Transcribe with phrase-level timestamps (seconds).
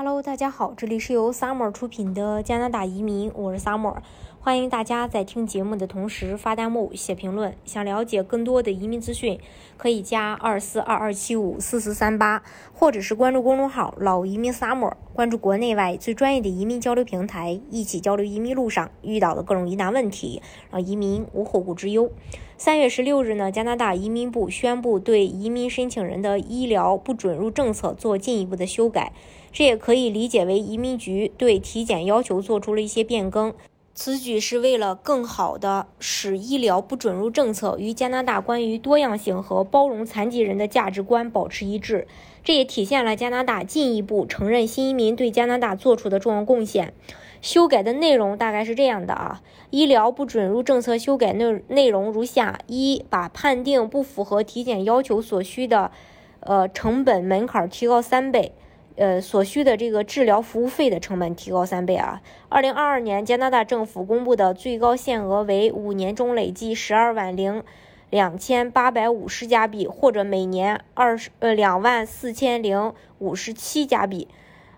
[0.00, 3.96] Hello，大家好，这里是由 Summer 出品的加拿大移民，我是 Summer，
[4.38, 7.52] 欢迎大家在听节目的同时发弹幕、写评论。
[7.64, 9.40] 想了解更多的移民资讯，
[9.76, 20.40] 可以加二四二二七五四四三八，或者是关注公众号“老移民 Summer”，关注国内外最专业的移民交流平台，一起交流移民路上遇到的各种疑难问题，
[20.70, 22.08] 让移民无后顾之忧。
[22.56, 29.12] 三月十六日呢，加拿大移民部宣布对移民申请人的医疗不准入政策做进一步的修改。
[29.58, 33.52] 这也可以理解为移民局对体检要求做出了一些变更。
[33.92, 42.06] 此举是为了更好的使医疗不准入政策与加拿大关于多样性和包容残疾人的价值观保持一致。
[42.44, 46.94] 这也体现了加拿大进一步承认新移民对加拿大做出的重要贡献。
[47.42, 55.90] 修改的内容大概是这样的啊，医疗不准入政策修改内内容如下：一，把判定不符合体检要求所需的，
[56.38, 58.52] 呃，成本门槛提高三倍。
[58.98, 62.20] 呃，所需的这个治疗服务费的成本提高三倍啊！
[62.48, 67.62] 二零二二年加拿大政府公布的最高限额为五年中累计十二万零
[68.10, 74.26] 两千八百五十加币，或者每年二十呃两万四千零五十七加币。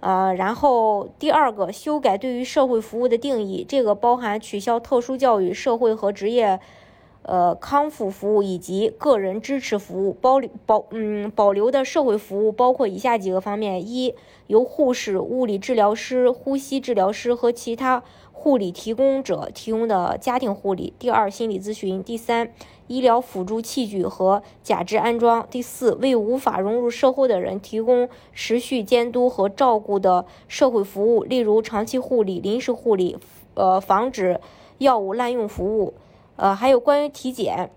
[0.00, 6.58] 呃，然后第二个修改对于社会服务的定义，这个包含取消特殊教育、社会和职业。
[7.28, 14.14] 呃，康复服务以及个人支持服务保留保嗯保留的社会服务包括以下几个方面：一，
[14.46, 22.52] 由护士、物理治疗师、呼吸治疗师和其他护理提供者提供的家庭护理；第二，心理咨询；第三，
[22.86, 33.16] 医疗辅助器具和假肢安装；第四，为无法融入社会的人提供持续监督和照顾的社会服务，例如长期护理、临时护理，
[33.54, 34.38] 呃，防止
[34.78, 35.94] 药物滥用服务。
[36.36, 37.70] 呃，还有关于体检，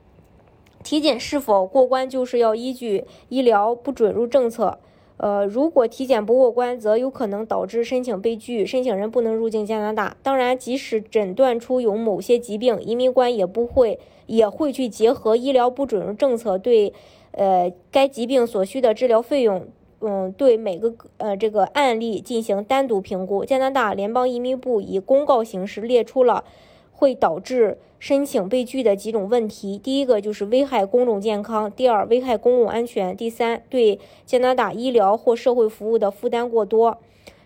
[0.83, 4.79] 体检是否过关，就是要依据医疗不准入政策。
[5.17, 10.15] 呃，如果体检不过关，则有可能导致申请被拒，申请人不能入境加拿大。
[10.23, 16.93] 当然，即使诊断出有某些疾病，移民官也不会也会去结合医疗不准入政策，对
[17.31, 19.67] 呃该疾病所需的治疗费用，
[19.99, 23.43] 嗯，对每个呃这个案例进行单独评估。
[23.43, 26.45] 加拿大联邦移民部以公告形式列出了。
[26.99, 36.97] 会导致申请被拒的几种问题，第一个就是危害公众健康，第二危害公共安全，第三对加拿大医疗或社会服务的负担过多。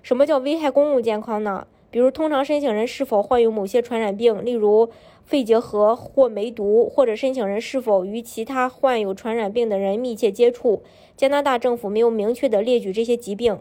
[0.02, 1.68] 什么叫危害公共健康呢？
[1.92, 4.90] 比如通常申请人是否患有某些传染病，例如
[5.24, 10.81] 肺结核或梅毒，或者申请人是否与其他患有传染病的人密切接触。
[11.16, 13.59] 加拿大政府没有明确的列举这些疾病。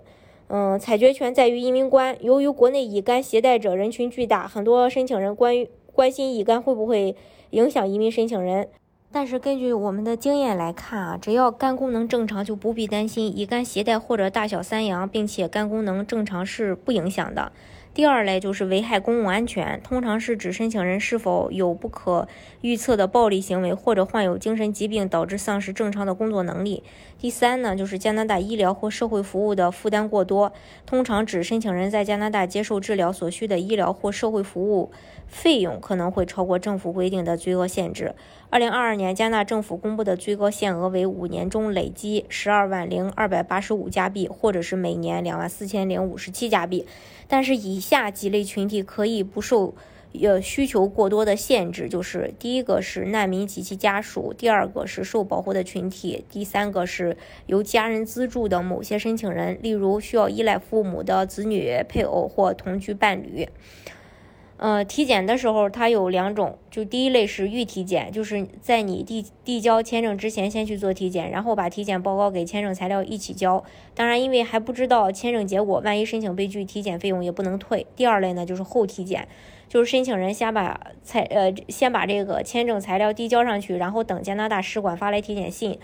[0.48, 2.14] 嗯，采决权在于移民官。
[2.20, 5.69] 由于国内乙肝携带者人群巨大，很多申请人关于
[6.02, 7.14] 关心乙肝会不会
[7.50, 8.68] 影响移民申请人，
[9.12, 17.52] 但是根据我们的经验来看啊，只要肝功能正常，就不必担心乙肝携带或者大小三阳，并且肝功能正常是不影响的。
[17.94, 22.26] 第二类就是危害公共安全，通常是指申请人是否有不可
[22.62, 26.82] 预测的暴力行为，或者患有精神疾病导致丧失正常的工作能力。
[27.19, 30.54] 第三呢，就是加拿大医疗或社会服务的负担过多，
[30.86, 34.91] 通常指申请人在加拿大接受治疗所需的医疗或社会服务
[35.26, 38.14] 费用可能会超过政府规定的最高限制。
[38.48, 46.86] 二零二二年，加拿大政府公布的最高限额为五年中累积十二万零二百八十五加币，或者是每年两万四千零五十七加币。
[47.28, 49.75] 但是以下几类群体可以不受
[50.22, 57.16] 呃需求过多的限制，就是第一个是难民及其家属，第二个是受保护的群体，第三个是
[57.47, 63.48] 由家人资助的某些申请人，例如需要依赖父母的子女、配偶或同居伴侣。
[64.58, 73.64] 呃，体检的时候它有两种，就第一类是预体检，就是在你递递交签证之前先去做体检，然后把体检报告给签证材料一起交。
[73.94, 77.84] 当然，因为还不知道签证结果，万一申请被拒，体检费用也不能退。
[77.96, 79.26] 第二类呢，就是后体检，
[79.68, 85.76] 就是申请人先把材呃先把这个签证材料递交上去，然后等加拿大使馆发来体检信。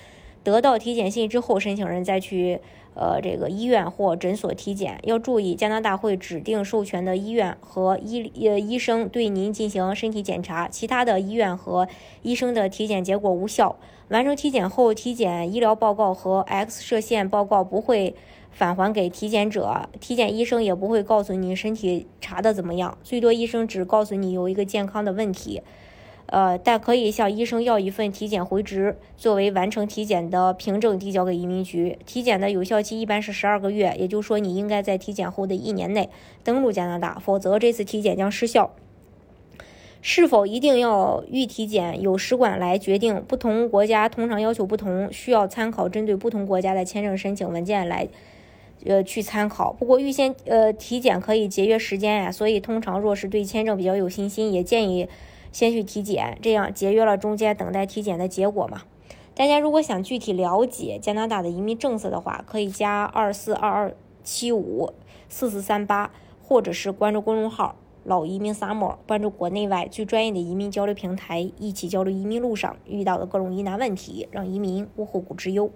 [0.42, 2.60] 得到体检信之后，申请人再去
[2.94, 4.98] 呃这个医院或诊所体检。
[5.02, 11.86] 要注意，加拿大会指定授权的医院和医呃医生对您进行身体检查，其他的医院和
[12.22, 13.76] 医生的体检结果无效。
[14.08, 18.14] 完成体检后，体检医疗报告和 X 射线报告不会
[18.50, 25.60] 返还给体检者，体检医生也不会告诉你身体查的怎么样，最多医生只告诉你有一个健康的问题。
[26.30, 31.98] 呃，但可以向医生要一份体检回执，作为完成体检的凭证递交给移民局。
[32.04, 36.10] 体检的有效期一般是十二个月，也就是说你应该在体检后的一年内
[36.44, 38.70] 登陆加拿大，否则这次体检将失效。
[40.00, 43.20] 是否一定要预体检，由使馆来决定。
[43.26, 48.06] 不同国家通常要求不同，需要参考针对不同国家的签证申请文件来
[48.84, 49.72] 呃去参考。
[49.72, 55.08] 不过预先呃体检可以节约时间呀，所以通常若是对签证比较有信心，也建议
[55.52, 58.82] 先去体检，这样节约了中间等待体检的结果嘛。
[59.34, 64.92] 大家如果想具体了解加拿大的移民政策的话，可以加二四二二七五
[65.28, 66.10] 四四三八，
[66.42, 67.76] 或者是关注公众号。
[68.04, 75.70] 老移民 summer，关注国内外最专业的移民交流平台，一起交流移民路上遇到的各种疑难问题，让移民无后顾之忧。